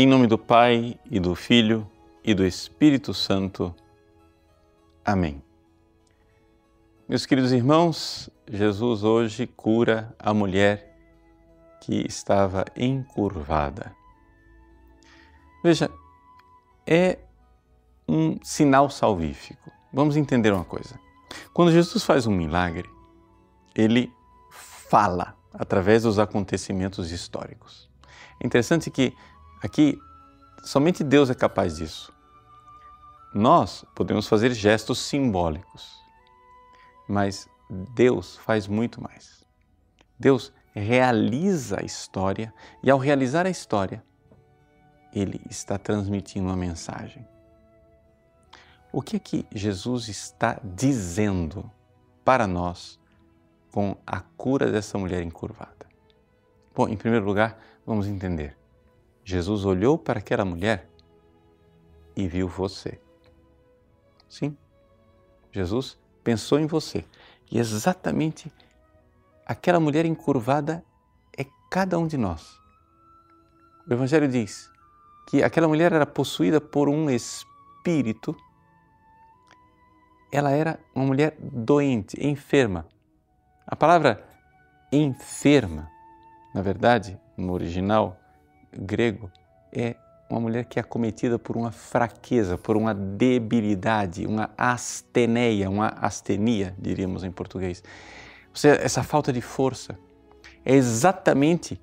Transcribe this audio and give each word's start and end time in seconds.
Em 0.00 0.06
nome 0.06 0.28
do 0.28 0.38
Pai 0.38 0.96
e 1.10 1.18
do 1.18 1.34
Filho 1.34 1.84
e 2.22 2.32
do 2.32 2.46
Espírito 2.46 3.12
Santo. 3.12 3.74
Amém. 5.04 5.42
Meus 7.08 7.26
queridos 7.26 7.50
irmãos, 7.50 8.30
Jesus 8.48 9.02
hoje 9.02 9.44
cura 9.48 10.14
a 10.16 10.32
mulher 10.32 10.96
que 11.80 12.06
estava 12.06 12.64
encurvada. 12.76 13.92
Veja, 15.64 15.90
é 16.86 17.18
um 18.08 18.38
sinal 18.40 18.88
salvífico. 18.90 19.68
Vamos 19.92 20.16
entender 20.16 20.52
uma 20.52 20.64
coisa. 20.64 20.96
Quando 21.52 21.72
Jesus 21.72 22.04
faz 22.04 22.24
um 22.24 22.32
milagre, 22.32 22.88
ele 23.74 24.12
fala 24.52 25.36
através 25.52 26.04
dos 26.04 26.20
acontecimentos 26.20 27.10
históricos. 27.10 27.90
É 28.40 28.46
interessante 28.46 28.92
que 28.92 29.12
aqui 29.62 29.98
somente 30.62 31.02
Deus 31.04 31.30
é 31.30 31.34
capaz 31.34 31.76
disso. 31.76 32.12
Nós 33.34 33.84
podemos 33.94 34.26
fazer 34.26 34.52
gestos 34.52 34.98
simbólicos, 34.98 36.02
mas 37.08 37.48
Deus 37.94 38.36
faz 38.38 38.66
muito 38.66 39.02
mais. 39.02 39.44
Deus 40.18 40.52
realiza 40.74 41.80
a 41.80 41.84
história 41.84 42.52
e, 42.82 42.90
ao 42.90 42.98
realizar 42.98 43.46
a 43.46 43.50
história, 43.50 44.02
ele 45.12 45.40
está 45.48 45.78
transmitindo 45.78 46.46
uma 46.46 46.56
mensagem. 46.56 47.26
O 48.92 49.02
que 49.02 49.16
é 49.16 49.18
que 49.18 49.46
Jesus 49.54 50.08
está 50.08 50.58
dizendo 50.64 51.70
para 52.24 52.46
nós 52.46 52.98
com 53.70 53.96
a 54.06 54.20
cura 54.20 54.70
dessa 54.72 54.98
mulher 54.98 55.22
encurvada? 55.22 55.86
Bom, 56.74 56.88
em 56.88 56.96
primeiro 56.96 57.24
lugar, 57.24 57.58
vamos 57.86 58.06
entender. 58.06 58.57
Jesus 59.28 59.66
olhou 59.66 59.98
para 59.98 60.20
aquela 60.20 60.42
mulher 60.42 60.88
e 62.16 62.26
viu 62.26 62.48
você. 62.48 62.98
Sim, 64.26 64.56
Jesus 65.52 65.98
pensou 66.24 66.58
em 66.58 66.66
você. 66.66 67.04
E 67.52 67.58
exatamente 67.58 68.50
aquela 69.44 69.78
mulher 69.78 70.06
encurvada 70.06 70.82
é 71.36 71.44
cada 71.70 71.98
um 71.98 72.06
de 72.06 72.16
nós. 72.16 72.58
O 73.86 73.92
Evangelho 73.92 74.26
diz 74.28 74.70
que 75.28 75.42
aquela 75.42 75.68
mulher 75.68 75.92
era 75.92 76.06
possuída 76.06 76.58
por 76.58 76.88
um 76.88 77.10
espírito 77.10 78.34
ela 80.32 80.52
era 80.52 80.80
uma 80.94 81.04
mulher 81.04 81.36
doente, 81.38 82.16
enferma. 82.26 82.86
A 83.66 83.76
palavra 83.76 84.26
enferma, 84.90 85.90
na 86.54 86.62
verdade, 86.62 87.20
no 87.36 87.52
original 87.52 88.18
grego, 88.72 89.30
é 89.72 89.96
uma 90.30 90.40
mulher 90.40 90.64
que 90.64 90.78
é 90.78 90.82
acometida 90.82 91.38
por 91.38 91.56
uma 91.56 91.72
fraqueza, 91.72 92.58
por 92.58 92.76
uma 92.76 92.94
debilidade, 92.94 94.26
uma 94.26 94.50
asteneia, 94.56 95.70
uma 95.70 95.88
astenia, 95.88 96.74
diríamos 96.78 97.24
em 97.24 97.30
português. 97.30 97.82
Ou 98.50 98.56
seja, 98.56 98.80
essa 98.82 99.02
falta 99.02 99.32
de 99.32 99.40
força. 99.40 99.98
É 100.64 100.74
exatamente 100.74 101.80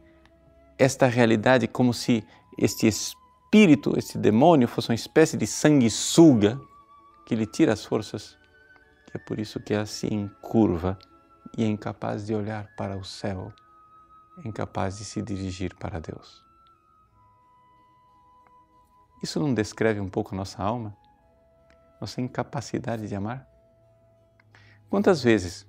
esta 0.78 1.08
realidade 1.08 1.68
como 1.68 1.94
se 1.94 2.24
este 2.58 2.88
espírito, 2.88 3.98
este 3.98 4.18
demônio, 4.18 4.68
fosse 4.68 4.90
uma 4.90 4.96
espécie 4.96 5.38
de 5.38 5.48
sanguessuga 5.48 6.60
que 7.26 7.36
lhe 7.36 7.46
tira 7.46 7.74
as 7.74 7.84
forças, 7.84 8.38
é 9.14 9.18
por 9.18 9.40
isso 9.40 9.60
que 9.60 9.74
ela 9.74 9.86
se 9.86 10.14
encurva 10.14 11.00
e 11.58 11.64
é 11.64 11.68
incapaz 11.68 12.26
de 12.26 12.36
olhar 12.36 12.68
para 12.76 12.98
o 12.98 13.04
céu, 13.04 13.52
é 14.44 14.48
incapaz 14.48 14.98
de 14.98 15.06
se 15.06 15.22
dirigir 15.22 15.74
para 15.76 16.00
Deus. 16.00 16.45
Isso 19.22 19.40
não 19.40 19.54
descreve 19.54 20.00
um 20.00 20.10
pouco 20.10 20.34
a 20.34 20.38
nossa 20.38 20.62
alma? 20.62 20.96
Nossa 22.00 22.22
incapacidade 22.22 23.08
de 23.08 23.16
amar? 23.16 23.48
Quantas 24.90 25.24
vezes 25.24 25.68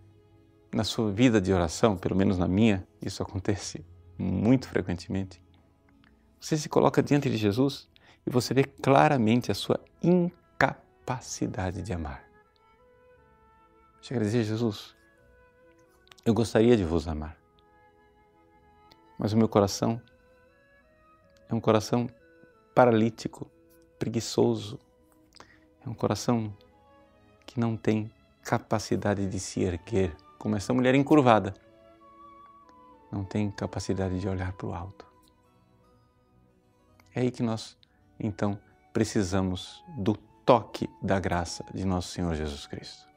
na 0.73 0.85
sua 0.85 1.11
vida 1.11 1.41
de 1.41 1.53
oração, 1.53 1.97
pelo 1.97 2.17
menos 2.17 2.37
na 2.37 2.47
minha, 2.47 2.87
isso 3.01 3.23
acontece 3.23 3.85
muito 4.19 4.69
frequentemente, 4.69 5.43
você 6.39 6.57
se 6.57 6.69
coloca 6.69 7.03
diante 7.03 7.31
de 7.31 7.37
Jesus 7.37 7.89
e 8.27 8.31
você 8.31 8.53
vê 8.53 8.65
claramente 8.65 9.51
a 9.51 9.55
sua 9.55 9.81
incapacidade 10.03 10.87
capacidade 11.07 11.83
de 11.83 11.93
amar. 11.93 12.25
Chega 14.03 14.21
a 14.21 14.25
dizer, 14.25 14.43
Jesus, 14.43 14.97
eu 16.25 16.35
gostaria 16.35 16.77
de 16.77 16.85
vos 16.85 17.07
amar, 17.07 17.37
mas 19.17 19.33
o 19.33 19.37
meu 19.37 19.49
coração 19.49 20.03
é 21.49 21.55
um 21.55 21.61
coração 21.61 22.11
paralítico, 22.77 23.51
preguiçoso, 23.99 24.79
é 25.83 25.89
um 25.89 25.95
coração 25.95 26.55
que 27.47 27.59
não 27.59 27.75
tem 27.75 28.13
capacidade 28.43 29.27
de 29.27 29.41
se 29.41 29.63
erguer, 29.63 30.15
como 30.39 30.57
essa 30.57 30.75
mulher 30.75 30.95
encurvada, 30.95 31.55
não 33.11 33.25
tem 33.25 33.51
capacidade 33.51 34.21
de 34.21 34.29
olhar 34.29 34.53
para 34.53 34.67
o 34.67 34.75
alto. 34.75 35.07
É 37.15 37.21
aí 37.21 37.31
que 37.31 37.43
nós, 37.43 37.79
então, 38.21 38.61
precisamos 38.93 39.83
do 39.97 40.15
toque 40.45 40.87
da 41.01 41.19
graça 41.19 41.65
de 41.73 41.87
nosso 41.87 42.09
Senhor 42.13 42.35
Jesus 42.35 42.67
Cristo. 42.67 43.09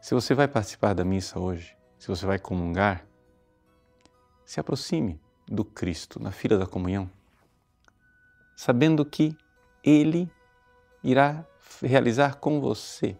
Se 0.00 0.14
você 0.14 0.34
vai 0.34 0.48
participar 0.48 0.94
da 0.94 1.04
missa 1.04 1.38
hoje, 1.38 1.76
se 1.96 2.08
você 2.08 2.26
vai 2.26 2.40
comungar, 2.40 3.06
se 4.44 4.58
aproxime 4.58 5.20
do 5.46 5.64
Cristo 5.64 6.20
na 6.20 6.32
fila 6.32 6.58
da 6.58 6.66
comunhão, 6.66 7.08
sabendo 8.56 9.04
que 9.04 9.36
Ele 9.84 10.28
irá 11.04 11.46
realizar 11.80 12.36
com 12.36 12.60
você 12.60 13.16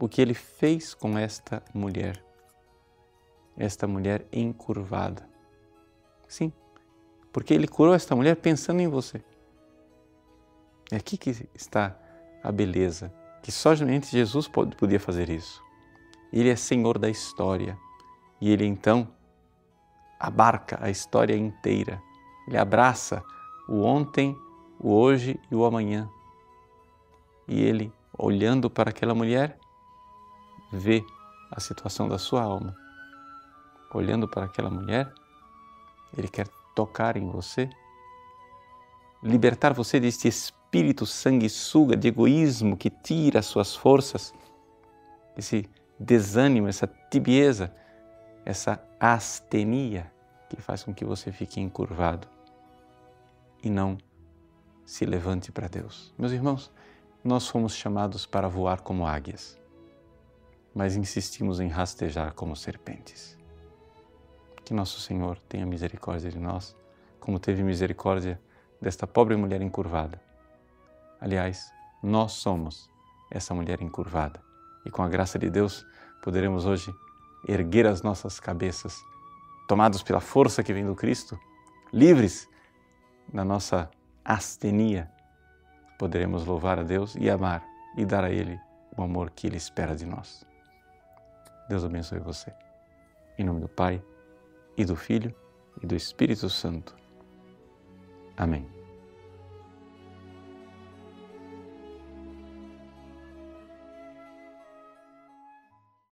o 0.00 0.08
que 0.08 0.22
Ele 0.22 0.32
fez 0.32 0.94
com 0.94 1.18
esta 1.18 1.62
mulher, 1.74 2.24
esta 3.56 3.86
mulher 3.86 4.24
encurvada. 4.32 5.28
Sim, 6.26 6.52
porque 7.32 7.52
Ele 7.52 7.66
curou 7.66 7.94
esta 7.94 8.14
mulher 8.14 8.36
pensando 8.36 8.80
em 8.80 8.88
você. 8.88 9.20
É 10.90 10.96
aqui 10.96 11.18
que 11.18 11.48
está 11.54 11.98
a 12.42 12.50
beleza, 12.50 13.12
que 13.42 13.52
somente 13.52 14.10
Jesus 14.10 14.48
podia 14.48 15.00
fazer 15.00 15.28
isso. 15.28 15.62
Ele 16.32 16.48
é 16.48 16.56
Senhor 16.56 16.98
da 16.98 17.10
história 17.10 17.78
e 18.40 18.50
ele 18.50 18.64
então 18.64 19.08
abarca 20.18 20.78
a 20.80 20.90
história 20.90 21.36
inteira. 21.36 22.00
Ele 22.46 22.56
abraça 22.56 23.22
o 23.68 23.82
ontem, 23.82 24.36
o 24.78 24.92
hoje 24.92 25.38
e 25.50 25.54
o 25.54 25.64
amanhã. 25.64 26.08
E 27.46 27.62
ele, 27.62 27.92
olhando 28.16 28.68
para 28.68 28.90
aquela 28.90 29.14
mulher, 29.14 29.58
vê 30.72 31.04
a 31.50 31.60
situação 31.60 32.08
da 32.08 32.18
sua 32.18 32.42
alma. 32.42 32.76
Olhando 33.92 34.28
para 34.28 34.44
aquela 34.44 34.70
mulher, 34.70 35.12
ele 36.16 36.28
quer 36.28 36.46
tocar 36.74 37.16
em 37.16 37.28
você, 37.28 37.68
libertar 39.22 39.72
você 39.72 39.98
deste 39.98 40.28
espírito 40.28 41.06
sanguessuga 41.06 41.96
de 41.96 42.08
egoísmo 42.08 42.76
que 42.76 42.90
tira 42.90 43.40
as 43.40 43.46
suas 43.46 43.74
forças, 43.74 44.34
esse 45.36 45.68
desânimo, 45.98 46.68
essa 46.68 46.86
tibieza, 47.10 47.74
essa 48.44 48.82
astenia 49.00 50.12
que 50.48 50.60
faz 50.60 50.84
com 50.84 50.94
que 50.94 51.04
você 51.04 51.32
fique 51.32 51.60
encurvado 51.60 52.28
e 53.62 53.68
não 53.68 53.98
se 54.88 55.04
levante 55.04 55.52
para 55.52 55.68
Deus. 55.68 56.14
Meus 56.16 56.32
irmãos, 56.32 56.72
nós 57.22 57.46
fomos 57.46 57.74
chamados 57.74 58.24
para 58.24 58.48
voar 58.48 58.80
como 58.80 59.06
águias, 59.06 59.60
mas 60.74 60.96
insistimos 60.96 61.60
em 61.60 61.68
rastejar 61.68 62.32
como 62.32 62.56
serpentes. 62.56 63.36
Que 64.64 64.72
nosso 64.72 64.98
Senhor 64.98 65.38
tenha 65.48 65.66
misericórdia 65.66 66.30
de 66.30 66.38
nós, 66.38 66.74
como 67.20 67.38
teve 67.38 67.62
misericórdia 67.62 68.40
desta 68.80 69.06
pobre 69.06 69.36
mulher 69.36 69.60
encurvada 69.60 70.26
Aliás, 71.20 71.72
nós 72.00 72.32
somos 72.32 72.88
essa 73.30 73.52
mulher 73.52 73.82
encurvada 73.82 74.40
e 74.86 74.90
com 74.90 75.02
a 75.02 75.08
graça 75.08 75.38
de 75.38 75.50
Deus 75.50 75.84
poderemos 76.22 76.64
hoje 76.64 76.94
erguer 77.46 77.86
as 77.86 78.02
nossas 78.02 78.38
cabeças, 78.38 78.96
tomados 79.66 80.02
pela 80.02 80.20
força 80.20 80.62
que 80.62 80.72
vem 80.72 80.86
do 80.86 80.94
Cristo, 80.94 81.38
livres 81.92 82.48
da 83.32 83.44
nossa 83.44 83.90
astenia, 84.28 85.10
poderemos 85.98 86.44
louvar 86.44 86.78
a 86.78 86.82
Deus 86.82 87.16
e 87.18 87.30
amar 87.30 87.66
e 87.96 88.04
dar 88.04 88.24
a 88.24 88.30
Ele 88.30 88.60
o 88.94 89.02
amor 89.02 89.30
que 89.30 89.46
Ele 89.46 89.56
espera 89.56 89.96
de 89.96 90.04
nós. 90.04 90.44
Deus 91.66 91.82
abençoe 91.82 92.18
você. 92.18 92.52
Em 93.38 93.44
nome 93.44 93.60
do 93.60 93.68
Pai, 93.68 94.02
e 94.76 94.84
do 94.84 94.94
Filho, 94.94 95.34
e 95.82 95.86
do 95.86 95.96
Espírito 95.96 96.50
Santo. 96.50 96.94
Amém. 98.36 98.77